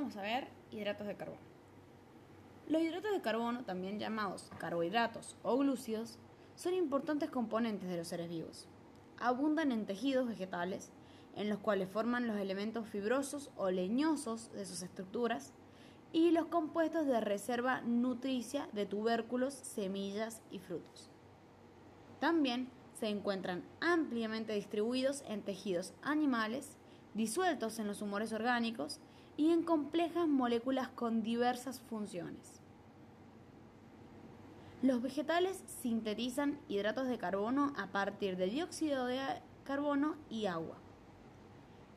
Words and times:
vamos 0.00 0.16
a 0.16 0.22
ver 0.22 0.48
hidratos 0.70 1.06
de 1.06 1.14
carbono. 1.14 1.40
Los 2.68 2.80
hidratos 2.80 3.12
de 3.12 3.20
carbono, 3.20 3.64
también 3.64 3.98
llamados 3.98 4.50
carbohidratos 4.56 5.36
o 5.42 5.58
glúcidos, 5.58 6.18
son 6.56 6.72
importantes 6.72 7.28
componentes 7.28 7.86
de 7.86 7.98
los 7.98 8.08
seres 8.08 8.30
vivos. 8.30 8.66
Abundan 9.18 9.72
en 9.72 9.84
tejidos 9.84 10.26
vegetales, 10.26 10.90
en 11.36 11.50
los 11.50 11.58
cuales 11.58 11.90
forman 11.90 12.26
los 12.26 12.38
elementos 12.38 12.88
fibrosos 12.88 13.50
o 13.56 13.70
leñosos 13.70 14.50
de 14.52 14.64
sus 14.64 14.80
estructuras 14.80 15.52
y 16.14 16.30
los 16.30 16.46
compuestos 16.46 17.06
de 17.06 17.20
reserva 17.20 17.82
nutricia 17.82 18.68
de 18.72 18.86
tubérculos, 18.86 19.52
semillas 19.52 20.40
y 20.50 20.60
frutos. 20.60 21.10
También 22.20 22.68
se 22.98 23.08
encuentran 23.08 23.64
ampliamente 23.80 24.54
distribuidos 24.54 25.22
en 25.28 25.42
tejidos 25.42 25.92
animales, 26.00 26.78
disueltos 27.12 27.78
en 27.78 27.86
los 27.86 28.00
humores 28.00 28.32
orgánicos 28.32 28.98
y 29.40 29.52
en 29.52 29.62
complejas 29.62 30.28
moléculas 30.28 30.88
con 30.90 31.22
diversas 31.22 31.80
funciones. 31.80 32.60
Los 34.82 35.00
vegetales 35.00 35.64
sintetizan 35.80 36.60
hidratos 36.68 37.08
de 37.08 37.16
carbono 37.16 37.72
a 37.78 37.86
partir 37.86 38.36
de 38.36 38.48
dióxido 38.48 39.06
de 39.06 39.18
carbono 39.64 40.16
y 40.28 40.44
agua, 40.44 40.76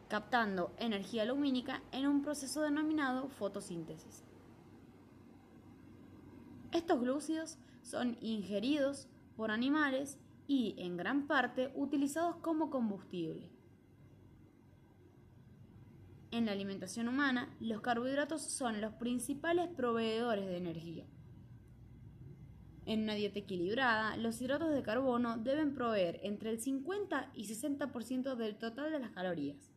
captando 0.07 0.71
energía 0.77 1.25
lumínica 1.25 1.83
en 1.91 2.07
un 2.07 2.21
proceso 2.21 2.61
denominado 2.61 3.27
fotosíntesis. 3.27 4.23
Estos 6.71 7.01
glúcidos 7.01 7.57
son 7.81 8.15
ingeridos 8.21 9.09
por 9.35 9.51
animales 9.51 10.17
y, 10.47 10.75
en 10.77 10.95
gran 10.95 11.27
parte, 11.27 11.73
utilizados 11.75 12.37
como 12.37 12.69
combustible. 12.69 13.52
En 16.33 16.47
la 16.47 16.51
alimentación 16.51 17.07
humana, 17.07 17.55
los 17.59 17.81
carbohidratos 17.81 18.41
son 18.41 18.81
los 18.81 18.93
principales 18.93 19.69
proveedores 19.69 20.47
de 20.47 20.57
energía. 20.57 21.05
En 22.87 23.03
una 23.03 23.13
dieta 23.13 23.37
equilibrada, 23.37 24.17
los 24.17 24.41
hidratos 24.41 24.73
de 24.73 24.81
carbono 24.81 25.37
deben 25.37 25.75
proveer 25.75 26.19
entre 26.23 26.49
el 26.49 26.59
50 26.59 27.33
y 27.35 27.45
60% 27.45 28.35
del 28.35 28.57
total 28.57 28.91
de 28.91 28.97
las 28.97 29.11
calorías. 29.11 29.71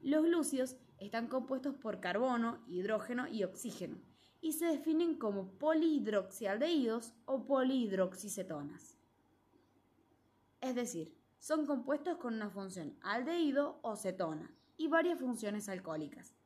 Los 0.00 0.24
glúcidos 0.24 0.78
están 0.96 1.26
compuestos 1.26 1.74
por 1.74 2.00
carbono, 2.00 2.64
hidrógeno 2.68 3.28
y 3.28 3.44
oxígeno 3.44 3.98
y 4.40 4.52
se 4.52 4.64
definen 4.64 5.18
como 5.18 5.58
polihidroxialdehídos 5.58 7.12
o 7.26 7.44
polihidroxicetonas. 7.44 8.96
Es 10.62 10.74
decir, 10.74 11.21
son 11.42 11.66
compuestos 11.66 12.18
con 12.18 12.34
una 12.34 12.50
función 12.50 12.96
aldehído 13.02 13.80
o 13.82 13.96
cetona 13.96 14.48
y 14.76 14.86
varias 14.86 15.18
funciones 15.18 15.68
alcohólicas. 15.68 16.36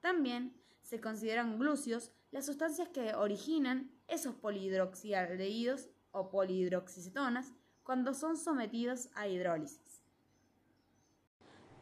También 0.00 0.54
se 0.80 1.00
consideran 1.00 1.58
glúcidos 1.58 2.12
las 2.30 2.46
sustancias 2.46 2.88
que 2.90 3.16
originan 3.16 3.90
esos 4.06 4.36
polihidroxialdehídos 4.36 5.88
o 6.12 6.30
polihidroxicetonas 6.30 7.52
cuando 7.82 8.14
son 8.14 8.36
sometidos 8.36 9.08
a 9.16 9.26
hidrólisis. 9.26 10.04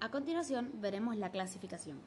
A 0.00 0.10
continuación 0.10 0.72
veremos 0.80 1.18
la 1.18 1.30
clasificación. 1.30 2.00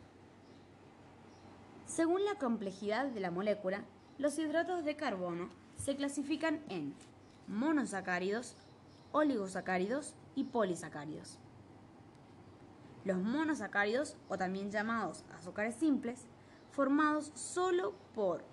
Según 1.86 2.26
la 2.26 2.40
complejidad 2.40 3.06
de 3.06 3.20
la 3.20 3.30
molécula, 3.30 3.86
los 4.18 4.40
hidratos 4.40 4.84
de 4.84 4.96
carbono 4.96 5.50
se 5.78 5.96
clasifican 5.96 6.64
en 6.70 6.96
monosacáridos, 7.48 8.56
oligosacáridos 9.14 10.16
y 10.36 10.44
polisacáridos. 10.46 11.40
Los 13.06 13.18
monosacáridos, 13.18 14.18
o 14.28 14.38
también 14.38 14.72
llamados 14.72 15.24
azúcares 15.34 15.76
simples, 15.76 16.26
formados 16.72 17.32
solo 17.36 17.94
por 18.16 18.44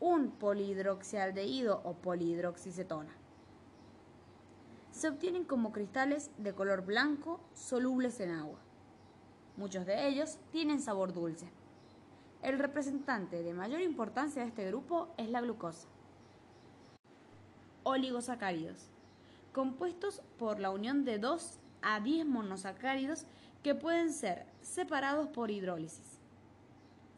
un 0.00 0.30
polihidroxialdehído 0.32 1.80
o 1.84 1.94
polihidroxicetona. 1.94 3.12
Se 4.90 5.08
obtienen 5.08 5.44
como 5.44 5.72
cristales 5.72 6.30
de 6.38 6.54
color 6.54 6.84
blanco 6.84 7.40
solubles 7.54 8.20
en 8.20 8.30
agua. 8.30 8.58
Muchos 9.56 9.86
de 9.86 10.06
ellos 10.06 10.38
tienen 10.52 10.80
sabor 10.80 11.12
dulce. 11.14 11.50
El 12.42 12.58
representante 12.58 13.42
de 13.42 13.54
mayor 13.54 13.80
importancia 13.80 14.42
de 14.42 14.48
este 14.48 14.66
grupo 14.66 15.14
es 15.16 15.30
la 15.30 15.40
glucosa. 15.40 15.88
Oligosacáridos, 17.84 18.90
compuestos 19.54 20.20
por 20.36 20.58
la 20.58 20.70
unión 20.70 21.04
de 21.04 21.18
2 21.18 21.60
a 21.80 22.00
10 22.00 22.26
monosacáridos 22.26 23.24
que 23.62 23.74
pueden 23.74 24.12
ser 24.12 24.44
separados 24.60 25.28
por 25.28 25.50
hidrólisis. 25.50 26.18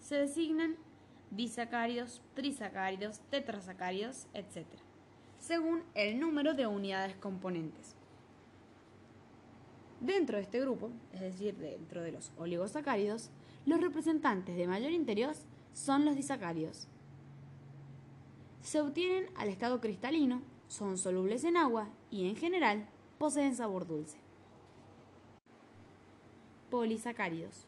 Se 0.00 0.16
designan 0.16 0.76
disacáridos, 1.30 2.22
trisacáridos, 2.34 3.20
tetrasacáridos, 3.30 4.26
etc., 4.34 4.66
según 5.38 5.82
el 5.94 6.20
número 6.20 6.54
de 6.54 6.66
unidades 6.66 7.16
componentes. 7.16 7.94
Dentro 10.00 10.36
de 10.36 10.42
este 10.42 10.60
grupo, 10.60 10.90
es 11.12 11.20
decir, 11.20 11.56
dentro 11.56 12.02
de 12.02 12.12
los 12.12 12.32
oligosacáridos, 12.36 13.30
los 13.64 13.80
representantes 13.80 14.56
de 14.56 14.66
mayor 14.66 14.92
interés 14.92 15.46
son 15.72 16.04
los 16.04 16.14
disacáridos. 16.14 16.86
Se 18.60 18.80
obtienen 18.80 19.30
al 19.36 19.48
estado 19.48 19.80
cristalino, 19.80 20.42
son 20.68 20.98
solubles 20.98 21.44
en 21.44 21.56
agua 21.56 21.88
y 22.10 22.28
en 22.28 22.36
general 22.36 22.88
poseen 23.18 23.54
sabor 23.54 23.86
dulce. 23.86 24.18
Polisacáridos. 26.70 27.66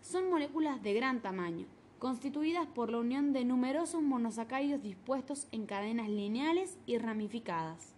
Son 0.00 0.28
moléculas 0.28 0.82
de 0.82 0.94
gran 0.94 1.20
tamaño, 1.20 1.66
constituidas 1.98 2.66
por 2.66 2.90
la 2.90 2.98
unión 2.98 3.32
de 3.32 3.44
numerosos 3.44 4.02
monosacáridos 4.02 4.82
dispuestos 4.82 5.46
en 5.52 5.66
cadenas 5.66 6.08
lineales 6.08 6.78
y 6.86 6.98
ramificadas. 6.98 7.94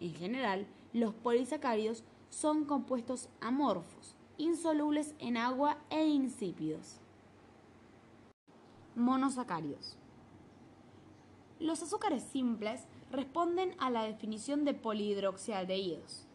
En 0.00 0.14
general, 0.14 0.66
los 0.92 1.14
polisacáridos 1.14 2.04
son 2.30 2.64
compuestos 2.64 3.28
amorfos, 3.40 4.16
insolubles 4.38 5.14
en 5.18 5.36
agua 5.36 5.78
e 5.90 6.06
insípidos. 6.06 6.98
Monosacáridos. 8.94 9.96
Los 11.60 11.82
azúcares 11.82 12.22
simples 12.24 12.86
responden 13.12 13.76
a 13.78 13.90
la 13.90 14.04
definición 14.04 14.64
de 14.64 14.72
polihidroxialdehídos, 14.74 16.26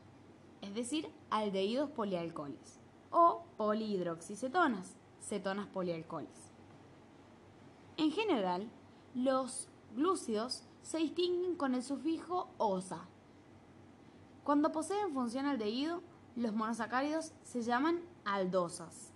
es 0.62 0.74
decir, 0.76 1.12
aldehídos 1.32 1.90
polialcoholes, 1.90 2.80
o 3.10 3.44
polihidroxicetonas, 3.58 4.96
cetonas 5.20 5.68
polialcoholes. 5.68 6.52
En 7.98 8.12
general, 8.12 8.70
los 9.16 9.70
glúcidos 9.96 10.64
se 10.84 11.00
distinguen 11.00 11.56
con 11.56 11.74
el 11.74 11.82
sufijo 11.82 12.50
osa. 12.60 13.08
Cuando 14.44 14.72
poseen 14.72 15.14
función 15.14 15.48
aldehído, 15.48 16.04
los 16.36 16.54
monosacáridos 16.54 17.34
se 17.44 17.64
llaman 17.64 18.02
aldosas. 18.24 19.12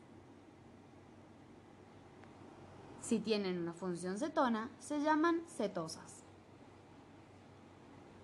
Si 3.02 3.20
tienen 3.20 3.60
una 3.60 3.74
función 3.74 4.18
cetona, 4.18 4.72
se 4.80 5.00
llaman 5.02 5.42
cetosas. 5.48 6.21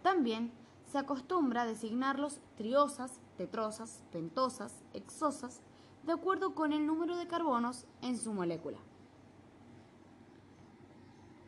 También 0.08 0.54
se 0.90 1.00
acostumbra 1.00 1.66
designarlos 1.66 2.40
triosas, 2.56 3.20
tetrosas, 3.36 4.06
pentosas, 4.10 4.86
exosas, 4.94 5.60
de 6.06 6.14
acuerdo 6.14 6.56
con 6.56 6.72
el 6.72 6.88
número 6.88 7.18
de 7.18 7.28
carbonos 7.28 7.86
en 8.02 8.18
su 8.18 8.32
molécula. 8.32 8.78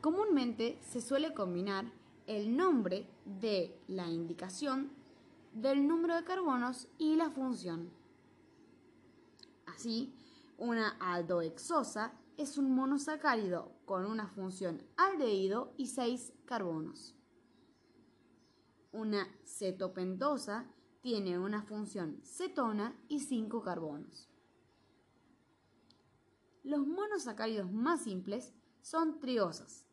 Comúnmente 0.02 0.78
se 0.82 1.00
suele 1.00 1.34
combinar 1.34 1.86
el 2.28 2.58
nombre 2.58 3.10
de 3.24 3.82
la 3.88 4.10
indicación 4.10 4.92
del 5.54 5.88
número 5.88 6.16
de 6.16 6.26
carbonos 6.26 6.90
y 6.98 7.16
la 7.16 7.30
función. 7.30 7.90
Así, 9.68 10.14
una 10.58 10.98
aldohexosa 11.00 12.12
es 12.36 12.58
un 12.58 12.76
monosacárido 12.76 13.72
con 13.86 14.06
una 14.06 14.28
función 14.28 14.84
aldehído 14.98 15.72
y 15.78 15.88
6 15.88 16.34
carbonos. 16.44 17.16
Una 18.92 19.28
cetopentosa 19.46 20.68
tiene 21.02 21.38
una 21.40 21.62
función 21.64 22.20
cetona 22.24 23.00
y 23.08 23.20
5 23.20 23.62
carbonos. 23.62 24.30
Los 26.64 26.86
monosacáridos 26.86 27.72
más 27.72 28.04
simples 28.04 28.54
son 28.82 29.20
triosas, 29.20 29.86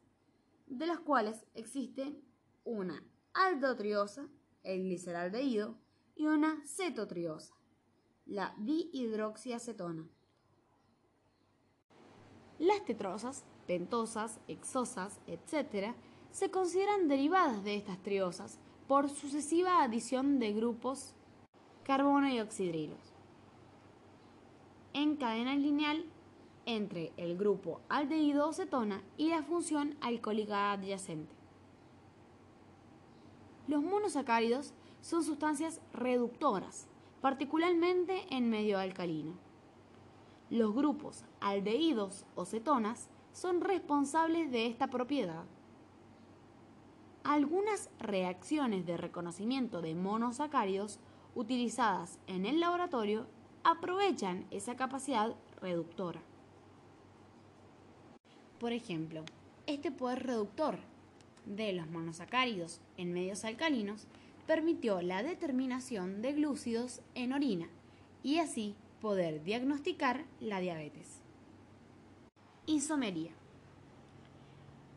de 0.66 0.86
las 0.86 1.00
cuales 1.00 1.46
existen 1.54 2.22
una 2.64 3.04
aldotriosa 3.34 4.28
el 4.66 4.82
gliceraldehído, 4.82 5.78
y 6.16 6.26
una 6.26 6.62
cetotriosa, 6.66 7.54
la 8.24 8.54
dihidroxiacetona. 8.58 10.08
Las 12.58 12.84
tetrosas, 12.84 13.44
pentosas, 13.66 14.40
exosas, 14.48 15.20
etc., 15.26 15.94
se 16.36 16.50
consideran 16.50 17.08
derivadas 17.08 17.64
de 17.64 17.76
estas 17.76 17.96
triosas 18.02 18.58
por 18.86 19.08
sucesiva 19.08 19.82
adición 19.82 20.38
de 20.38 20.52
grupos 20.52 21.14
carbono 21.82 22.28
y 22.28 22.40
oxidrilos. 22.40 23.14
en 24.92 25.16
cadena 25.16 25.56
lineal 25.56 26.04
entre 26.66 27.14
el 27.16 27.38
grupo 27.38 27.80
aldehído 27.88 28.50
o 28.50 28.52
cetona 28.52 29.02
y 29.16 29.30
la 29.30 29.42
función 29.44 29.96
alcohólica 30.02 30.72
adyacente. 30.72 31.34
Los 33.66 33.82
monosacáridos 33.82 34.74
son 35.00 35.24
sustancias 35.24 35.80
reductoras, 35.94 36.86
particularmente 37.22 38.26
en 38.28 38.50
medio 38.50 38.78
alcalino. 38.78 39.32
Los 40.50 40.74
grupos 40.74 41.24
aldehídos 41.40 42.26
o 42.34 42.44
cetonas 42.44 43.08
son 43.32 43.62
responsables 43.62 44.50
de 44.50 44.66
esta 44.66 44.88
propiedad. 44.88 45.46
Algunas 47.28 47.90
reacciones 47.98 48.86
de 48.86 48.96
reconocimiento 48.96 49.82
de 49.82 49.96
monosacáridos 49.96 51.00
utilizadas 51.34 52.20
en 52.28 52.46
el 52.46 52.60
laboratorio 52.60 53.26
aprovechan 53.64 54.46
esa 54.52 54.76
capacidad 54.76 55.34
reductora. 55.60 56.20
Por 58.60 58.72
ejemplo, 58.72 59.24
este 59.66 59.90
poder 59.90 60.24
reductor 60.24 60.78
de 61.46 61.72
los 61.72 61.88
monosacáridos 61.88 62.80
en 62.96 63.12
medios 63.12 63.44
alcalinos 63.44 64.06
permitió 64.46 65.02
la 65.02 65.24
determinación 65.24 66.22
de 66.22 66.32
glúcidos 66.32 67.00
en 67.16 67.32
orina 67.32 67.66
y 68.22 68.38
así 68.38 68.76
poder 69.00 69.42
diagnosticar 69.42 70.26
la 70.38 70.60
diabetes. 70.60 71.22
Isomería. 72.66 73.32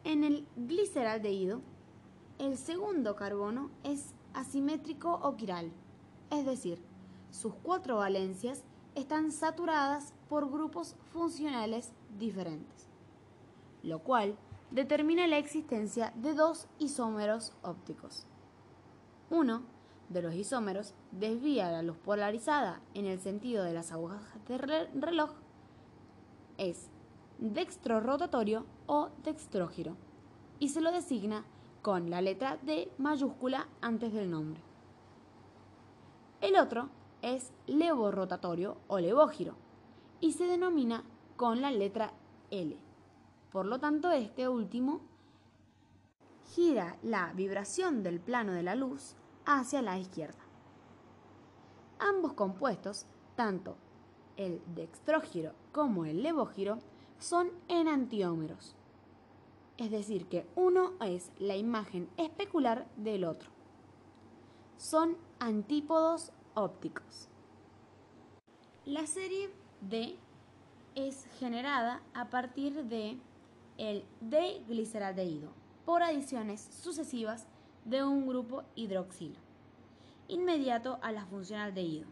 En 0.04 0.24
el 0.24 0.46
gliceraldehído, 0.58 1.64
el 2.39 2.57
segundo 2.57 3.15
carbono 3.15 3.69
es 3.83 4.15
asimétrico 4.33 5.19
o 5.21 5.36
quiral, 5.36 5.71
es 6.31 6.45
decir, 6.45 6.81
sus 7.31 7.53
cuatro 7.53 7.97
valencias 7.97 8.63
están 8.95 9.31
saturadas 9.31 10.13
por 10.30 10.50
grupos 10.50 10.95
funcionales 11.12 11.91
diferentes, 12.18 12.88
lo 13.83 14.00
cual 14.00 14.38
determina 14.71 15.27
la 15.27 15.38
existencia 15.38 16.13
de 16.15 16.33
dos 16.33 16.68
isómeros 16.80 17.53
ópticos. 17.62 18.25
Uno 19.30 19.63
de 20.07 20.21
los 20.21 20.33
isómeros 20.33 20.95
desvía 21.12 21.69
la 21.71 21.83
luz 21.83 21.97
polarizada 21.97 22.81
en 22.94 23.06
el 23.06 23.19
sentido 23.19 23.63
de 23.63 23.74
las 23.74 23.92
agujas 23.92 24.24
del 24.47 24.59
reloj 24.95 25.31
es 26.57 26.89
dextrorotatorio 27.38 28.65
o 28.88 29.09
dextrógiro 29.24 29.95
y 30.57 30.69
se 30.69 30.81
lo 30.81 30.92
designa 30.92 31.45
con 31.81 32.10
la 32.10 32.22
letra 32.22 32.58
D 32.62 32.92
mayúscula 32.98 33.68
antes 33.81 34.14
del 34.14 34.30
nombre. 34.30 34.62
El 36.42 36.56
otro 36.56 36.90
es 37.22 37.52
levorotatorio 37.68 38.78
o 38.88 39.00
levógiro 39.00 39.56
y 40.20 40.34
se 40.34 40.46
denomina 40.46 41.04
con 41.36 41.62
la 41.62 41.72
letra 41.72 42.14
L. 42.50 42.78
Por 43.52 43.66
lo 43.66 43.80
tanto, 43.80 44.12
este 44.12 44.48
último 44.48 45.02
gira 46.56 46.98
la 47.04 47.34
vibración 47.34 48.04
del 48.04 48.20
plano 48.20 48.54
de 48.54 48.64
la 48.64 48.76
luz 48.76 49.16
hacia 49.46 49.81
la 49.81 49.98
izquierda. 49.98 50.40
Ambos 52.00 52.34
compuestos, 52.34 53.06
tanto 53.36 53.76
el 54.38 54.62
dextrógiro 54.74 55.54
como 55.72 56.06
el 56.06 56.24
levógiro, 56.24 56.80
son 57.18 57.52
enantiómeros. 57.68 58.76
Es 59.80 59.92
decir, 59.92 60.26
que 60.26 60.46
uno 60.56 60.92
es 61.00 61.31
la 61.40 61.56
imagen 61.56 62.10
especular 62.18 62.86
del 62.98 63.24
otro. 63.24 63.50
Son 64.76 65.16
antípodos 65.40 66.34
ópticos. 66.54 67.30
La 68.86 69.08
serie 69.08 69.50
D 69.80 70.18
es 70.96 71.26
generada 71.40 72.04
a 72.14 72.30
partir 72.30 72.84
de 72.84 73.18
el 73.78 74.04
D-gliceraldehído 74.20 75.50
por 75.86 76.04
adiciones 76.04 76.60
sucesivas 76.60 77.48
de 77.86 78.04
un 78.04 78.28
grupo 78.28 78.64
hidroxilo, 78.76 79.40
inmediato 80.28 81.00
a 81.02 81.14
la 81.14 81.26
función 81.26 81.62
aldehído. 81.62 82.08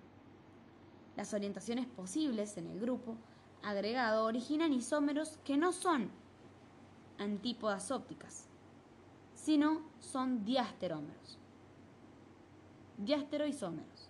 Las 1.18 1.34
orientaciones 1.34 1.86
posibles 1.86 2.56
en 2.56 2.68
el 2.68 2.80
grupo 2.80 3.18
agregado 3.62 4.24
originan 4.24 4.72
isómeros 4.72 5.38
que 5.44 5.58
no 5.58 5.74
son 5.74 6.10
antípodas 7.18 7.92
ópticas, 7.92 8.48
sino 9.34 9.82
son 10.00 10.44
diasterómeros. 10.46 11.38
Diasteroisómeros. 12.98 14.10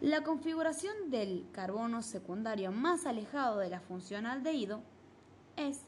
La 0.00 0.22
configuración 0.22 1.10
del 1.10 1.46
carbono 1.52 2.02
secundario 2.02 2.72
más 2.72 3.04
alejado 3.04 3.58
de 3.58 3.68
la 3.68 3.80
función 3.80 4.24
aldehído 4.24 4.82
es, 5.56 5.82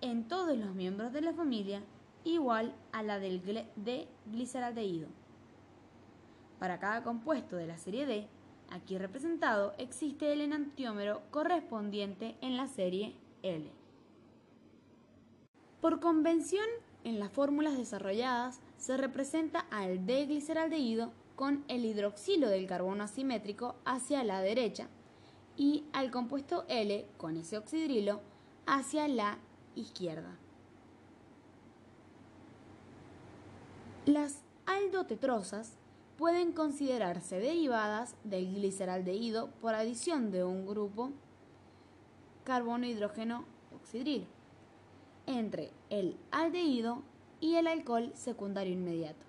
en 0.00 0.26
todos 0.26 0.56
los 0.56 0.74
miembros 0.74 1.12
de 1.12 1.20
la 1.20 1.32
familia, 1.32 1.82
igual 2.24 2.74
a 2.90 3.04
la 3.04 3.20
del 3.20 3.40
de 3.76 4.08
gliceraldehído. 4.26 5.08
Para 6.58 6.80
cada 6.80 7.04
compuesto 7.04 7.54
de 7.56 7.66
la 7.66 7.78
serie 7.78 8.06
D, 8.06 8.26
aquí 8.70 8.98
representado, 8.98 9.74
existe 9.78 10.32
el 10.32 10.40
enantiómero 10.40 11.22
correspondiente 11.30 12.36
en 12.40 12.56
la 12.56 12.66
serie 12.66 13.16
L. 13.42 13.85
Por 15.86 16.00
convención, 16.00 16.66
en 17.04 17.20
las 17.20 17.30
fórmulas 17.30 17.78
desarrolladas 17.78 18.58
se 18.76 18.96
representa 18.96 19.60
al 19.70 20.04
D-gliceraldehído 20.04 21.12
con 21.36 21.64
el 21.68 21.84
hidroxilo 21.84 22.48
del 22.48 22.66
carbono 22.66 23.04
asimétrico 23.04 23.76
hacia 23.84 24.24
la 24.24 24.40
derecha 24.40 24.88
y 25.56 25.84
al 25.92 26.10
compuesto 26.10 26.64
L 26.66 27.06
con 27.16 27.36
ese 27.36 27.56
oxidrilo 27.56 28.20
hacia 28.66 29.06
la 29.06 29.38
izquierda. 29.76 30.36
Las 34.06 34.40
aldotetrosas 34.66 35.76
pueden 36.18 36.50
considerarse 36.50 37.38
derivadas 37.38 38.16
del 38.24 38.52
gliceraldehído 38.52 39.52
por 39.60 39.76
adición 39.76 40.32
de 40.32 40.42
un 40.42 40.66
grupo 40.66 41.12
carbono-hidrógeno 42.42 43.44
oxidrilo 43.72 44.35
entre 45.26 45.72
el 45.90 46.16
aldehído 46.30 47.02
y 47.40 47.56
el 47.56 47.66
alcohol 47.66 48.12
secundario 48.14 48.72
inmediato. 48.72 49.24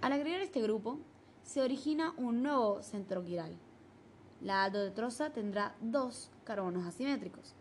Al 0.00 0.12
agregar 0.12 0.40
este 0.40 0.60
grupo, 0.60 0.98
se 1.42 1.62
origina 1.62 2.14
un 2.16 2.42
nuevo 2.42 2.82
centro 2.82 3.22
quiral. 3.24 3.56
La 4.40 4.64
aldotetrosa 4.64 5.30
tendrá 5.30 5.74
dos 5.80 6.30
carbonos 6.44 6.86
asimétricos. 6.86 7.54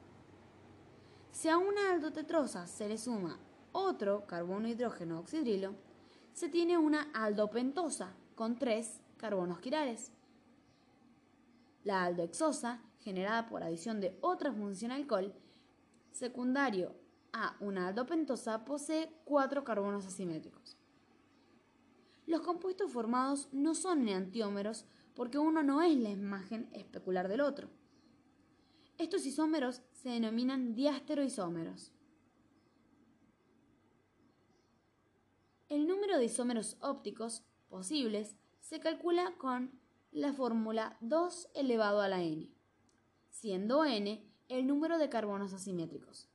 Si 1.32 1.50
a 1.50 1.58
una 1.58 1.92
aldotetrosa 1.92 2.68
se 2.68 2.88
le 2.88 2.98
suma 2.98 3.40
otro 3.72 4.26
carbono 4.28 4.68
hidrógeno 4.68 5.20
oxidrilo, 5.20 5.74
se 6.34 6.50
tiene 6.50 6.78
una 6.78 7.10
aldopentosa 7.14 8.14
con 8.36 8.58
tres 8.58 9.00
carbonos 9.18 9.60
quirales. 9.60 10.12
La 11.84 12.04
aldohexosa, 12.04 12.80
generada 13.04 13.48
por 13.48 13.64
adición 13.64 14.00
de 14.00 14.18
otra 14.22 14.52
función 14.52 14.92
alcohol, 14.92 15.34
secundario 16.12 16.96
a 17.32 17.56
una 17.60 17.88
aldopentosa, 17.88 18.66
posee 18.66 19.12
cuatro 19.26 19.64
carbonos 19.64 20.06
asimétricos. 20.06 20.78
Los 22.26 22.42
compuestos 22.42 22.92
formados 22.92 23.50
no 23.52 23.76
son 23.76 24.06
neantiómeros 24.06 24.86
porque 25.14 25.38
uno 25.38 25.62
no 25.62 25.82
es 25.82 25.96
la 25.98 26.10
imagen 26.10 26.70
especular 26.74 27.28
del 27.28 27.42
otro. 27.42 27.70
Estos 28.98 29.26
isómeros 29.26 29.82
se 29.92 30.10
denominan 30.10 30.76
diasteroisómeros. 30.76 31.92
El 35.70 35.88
número 35.88 36.18
de 36.18 36.26
isómeros 36.26 36.78
ópticos 36.80 37.44
posibles 37.68 38.36
se 38.60 38.80
calcula 38.80 39.34
con 39.38 39.72
la 40.12 40.32
fórmula 40.32 40.98
2 41.02 41.50
elevado 41.56 42.02
a 42.02 42.08
la 42.08 42.22
n, 42.22 42.48
siendo 43.34 43.84
n 43.84 44.24
el 44.48 44.68
número 44.68 44.98
de 45.00 45.10
carbonos 45.10 45.54
asimétricos. 45.54 46.30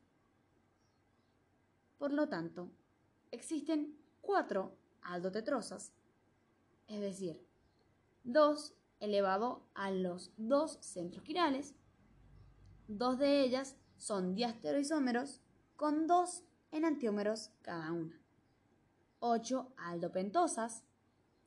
Por 1.96 2.12
lo 2.12 2.28
tanto, 2.28 2.68
existen 3.30 3.96
cuatro 4.20 4.76
aldotetrosas, 5.00 5.92
es 6.88 7.00
decir, 7.00 7.40
2 8.24 8.74
elevado 9.00 9.62
a 9.74 9.90
los 9.90 10.32
dos 10.36 10.78
centros 10.80 11.24
quirales. 11.24 11.74
Dos 12.88 13.18
de 13.18 13.42
ellas 13.42 13.76
son 13.96 14.34
diasteroisómeros 14.34 15.40
con 15.76 16.06
dos 16.06 16.42
enantiómeros 16.72 17.50
cada 17.62 17.92
una. 17.92 18.20
8 19.20 19.72
aldopentosas, 19.76 20.84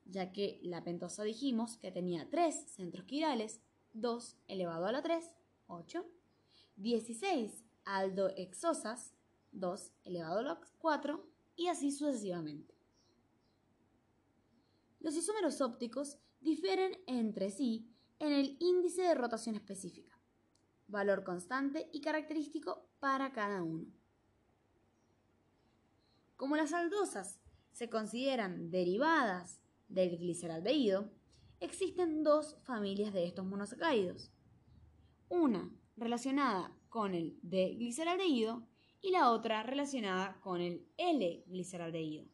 ya 0.05 0.31
que 0.31 0.60
la 0.63 0.84
pentosa 0.84 1.24
dijimos 1.24 1.77
que 1.77 1.91
tenía 1.91 2.29
3 2.29 2.65
centros 2.67 3.05
quirales, 3.05 3.62
2 3.93 4.38
elevado 4.48 4.86
a 4.86 4.91
la 4.91 5.01
3, 5.01 5.31
8. 5.72 6.06
16 6.75 7.63
aldohexosas, 7.86 9.13
2 9.51 9.92
elevado 10.04 10.40
a 10.40 10.44
la 10.44 10.62
4, 10.80 11.25
y 11.56 11.68
así 11.68 11.92
sucesivamente. 11.92 12.75
Los 15.00 15.16
isómeros 15.16 15.62
ópticos 15.62 16.18
difieren 16.40 16.98
entre 17.08 17.50
sí 17.50 17.90
en 18.20 18.34
el 18.34 18.58
índice 18.60 19.01
de 19.01 19.16
rotación 19.16 19.56
específica, 19.56 20.20
valor 20.88 21.24
constante 21.24 21.90
y 21.92 22.01
característico 22.01 22.88
para 23.00 23.32
cada 23.32 23.63
uno. 23.63 23.88
Como 26.36 26.56
las 26.56 26.74
aldosas 26.74 27.40
se 27.72 27.90
consideran 27.90 28.70
derivadas 28.70 29.62
del 29.88 30.18
gliceraldehído, 30.18 31.12
existen 31.60 32.24
dos 32.24 32.58
familias 32.63 33.13
de 33.13 33.25
estos 33.25 33.46
monosacáridos. 33.46 34.32
Una 35.31 35.71
relacionada 35.95 36.75
con 36.89 37.13
el 37.13 37.39
D-gliceraldehído 37.41 38.67
y 39.01 39.11
la 39.11 39.31
otra 39.31 39.63
relacionada 39.63 40.38
con 40.41 40.59
el 40.59 40.85
L-gliceraldehído. 40.97 42.25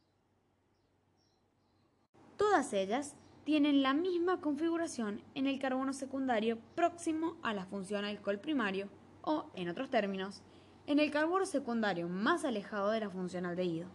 Todas 2.37 2.73
ellas 2.73 3.15
tienen 3.43 3.83
la 3.83 3.93
misma 3.93 4.41
configuración 4.41 5.21
en 5.35 5.45
el 5.45 5.59
carbono 5.59 5.93
secundario 5.93 6.57
próximo 6.73 7.37
a 7.43 7.53
la 7.53 7.67
función 7.67 8.03
alcohol 8.03 8.39
primario 8.39 8.89
o, 9.21 9.51
en 9.53 9.69
otros 9.69 9.91
términos, 9.91 10.41
en 10.87 10.97
el 10.97 11.11
carbono 11.11 11.45
secundario 11.45 12.09
más 12.09 12.45
alejado 12.45 12.89
de 12.89 13.01
la 13.01 13.11
función 13.11 13.45
aldehído. 13.45 13.89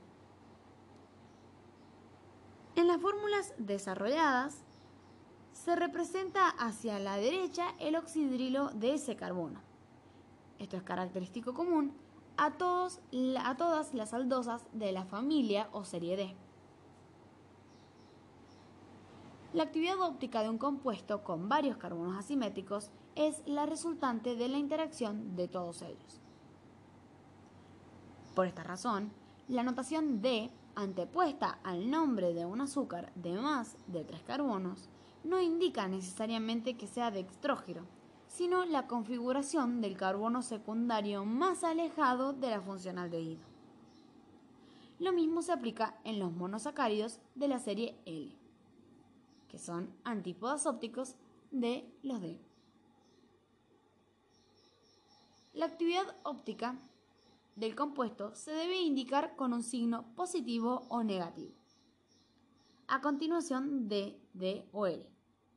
En 2.77 2.87
las 2.87 3.01
fórmulas 3.01 3.53
desarrolladas 3.59 4.65
se 5.65 5.77
representa 5.77 6.49
hacia 6.49 6.99
la 6.99 7.17
derecha 7.19 7.75
el 7.79 7.95
oxidrilo 7.95 8.71
de 8.71 8.95
ese 8.95 9.15
carbono. 9.15 9.61
Esto 10.59 10.77
es 10.77 10.83
característico 10.83 11.55
común 11.55 11.93
a, 12.37 12.55
todos, 12.55 13.01
a 13.39 13.57
todas 13.57 13.95
las 13.95 14.13
aldosas 14.13 14.65
de 14.73 14.91
la 14.91 15.05
familia 15.05 15.69
o 15.71 15.85
serie 15.85 16.17
D. 16.17 16.35
La 19.53 19.63
actividad 19.63 20.01
óptica 20.01 20.43
de 20.43 20.51
un 20.51 20.59
compuesto 20.59 21.23
con 21.23 21.49
varios 21.49 21.77
carbonos 21.77 22.17
asimétricos 22.17 22.91
es 23.15 23.41
la 23.47 23.65
resultante 23.65 24.35
de 24.35 24.49
la 24.49 24.59
interacción 24.59 25.37
de 25.37 25.47
todos 25.47 25.83
ellos. 25.83 26.21
Por 28.35 28.49
esta 28.49 28.65
razón, 28.65 29.13
la 29.47 29.63
notación 29.63 30.23
D, 30.23 30.51
antepuesta 30.75 31.61
al 31.63 31.89
nombre 31.89 32.35
de 32.35 32.47
un 32.47 32.63
azúcar 32.63 33.13
de 33.15 33.35
más 33.35 33.77
de 33.87 34.05
tres 34.05 34.23
carbonos, 34.23 34.89
no 35.25 35.41
indica 35.41 35.89
necesariamente 35.89 36.77
que 36.77 36.87
sea 36.87 37.11
dextrógeno, 37.11 37.87
sino 38.27 38.65
la 38.65 38.87
configuración 38.87 39.81
del 39.81 39.97
carbono 39.97 40.43
secundario 40.43 41.25
más 41.25 41.65
alejado 41.65 42.33
de 42.33 42.51
la 42.51 42.61
función 42.61 42.99
aldehído. 42.99 43.43
Lo 44.99 45.13
mismo 45.13 45.43
se 45.43 45.53
aplica 45.53 45.99
en 46.05 46.19
los 46.19 46.33
monosacáridos 46.33 47.19
de 47.35 47.49
la 47.49 47.59
serie 47.59 47.97
L 48.07 48.43
que 49.53 49.59
son 49.59 49.95
antípodas 50.03 50.65
ópticos 50.65 51.15
de 51.51 51.87
los 52.03 52.23
D. 52.23 52.41
La 55.53 55.67
actividad 55.67 56.17
óptica 56.23 56.79
del 57.55 57.77
compuesto 57.77 58.35
se 58.35 58.51
debe 58.53 58.81
indicar 58.81 59.37
con 59.37 59.53
un 59.53 59.63
signo 59.63 60.07
positivo 60.17 60.87
o 60.89 61.03
negativo. 61.03 61.53
A 62.89 63.03
continuación 63.03 63.89
D, 63.89 64.19
D 64.33 64.69
o 64.73 64.87
L. 64.87 65.09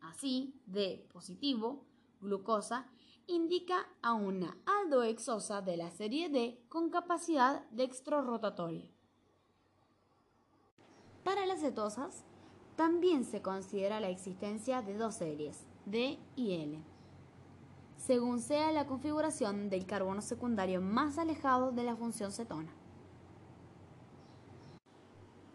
Así, 0.01 0.61
D 0.65 1.07
positivo, 1.11 1.85
glucosa, 2.21 2.87
indica 3.27 3.87
a 4.01 4.13
una 4.13 4.57
aldohexosa 4.65 5.61
de 5.61 5.77
la 5.77 5.89
serie 5.91 6.29
D 6.29 6.63
con 6.69 6.89
capacidad 6.89 7.67
dextrorotatoria. 7.71 8.91
Para 11.23 11.45
las 11.47 11.61
cetosas, 11.61 12.23
también 12.75 13.23
se 13.23 13.41
considera 13.41 13.99
la 13.99 14.09
existencia 14.09 14.81
de 14.81 14.97
dos 14.97 15.15
series, 15.15 15.65
D 15.85 16.19
y 16.35 16.53
L, 16.53 16.83
según 17.97 18.41
sea 18.41 18.71
la 18.71 18.85
configuración 18.85 19.69
del 19.69 19.87
carbono 19.87 20.21
secundario 20.21 20.81
más 20.81 21.17
alejado 21.17 21.71
de 21.71 21.83
la 21.83 21.95
función 21.95 22.31
cetona. 22.31 22.71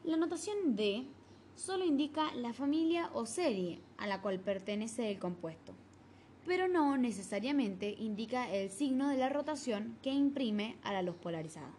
La 0.02 0.16
notación 0.16 0.74
D 0.74 1.06
solo 1.56 1.84
indica 1.84 2.34
la 2.34 2.52
familia 2.52 3.10
o 3.14 3.26
serie 3.26 3.80
a 3.98 4.06
la 4.06 4.20
cual 4.20 4.40
pertenece 4.40 5.10
el 5.10 5.18
compuesto, 5.18 5.74
pero 6.46 6.68
no 6.68 6.96
necesariamente 6.96 7.94
indica 7.98 8.50
el 8.50 8.70
signo 8.70 9.08
de 9.08 9.16
la 9.16 9.28
rotación 9.28 9.96
que 10.02 10.10
imprime 10.10 10.76
a 10.82 10.92
la 10.92 11.02
luz 11.02 11.16
polarizada. 11.16 11.72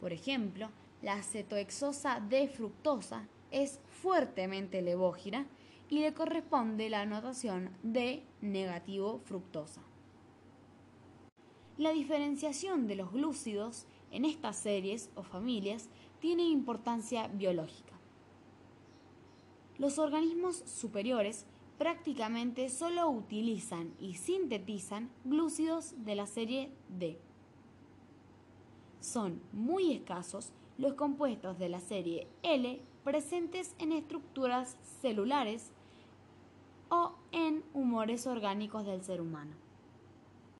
Por 0.00 0.12
ejemplo, 0.12 0.70
la 1.00 1.22
cetohexosa 1.22 2.20
D 2.20 2.48
fructosa 2.48 3.28
es 3.50 3.80
fuertemente 3.86 4.82
levógira 4.82 5.46
y 5.88 6.00
le 6.00 6.14
corresponde 6.14 6.90
la 6.90 7.04
notación 7.06 7.70
de 7.82 8.22
negativo 8.40 9.20
fructosa. 9.24 9.82
La 11.78 11.90
diferenciación 11.90 12.86
de 12.86 12.96
los 12.96 13.12
glúcidos 13.12 13.86
en 14.10 14.24
estas 14.24 14.56
series 14.56 15.10
o 15.14 15.22
familias 15.22 15.88
tiene 16.20 16.44
importancia 16.44 17.28
biológica. 17.28 17.91
Los 19.82 19.98
organismos 19.98 20.58
superiores 20.58 21.44
prácticamente 21.76 22.68
solo 22.68 23.10
utilizan 23.10 23.92
y 23.98 24.14
sintetizan 24.14 25.10
glúcidos 25.24 26.04
de 26.04 26.14
la 26.14 26.28
serie 26.28 26.70
D. 26.88 27.18
Son 29.00 29.42
muy 29.52 29.90
escasos 29.90 30.52
los 30.78 30.94
compuestos 30.94 31.58
de 31.58 31.68
la 31.68 31.80
serie 31.80 32.28
L 32.44 32.80
presentes 33.02 33.74
en 33.80 33.90
estructuras 33.90 34.76
celulares 35.00 35.72
o 36.88 37.16
en 37.32 37.64
humores 37.74 38.28
orgánicos 38.28 38.86
del 38.86 39.02
ser 39.02 39.20
humano. 39.20 39.61